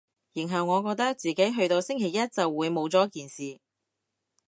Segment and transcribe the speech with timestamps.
[0.33, 3.59] 然後我覺得自己去到星期一就會冇咗件事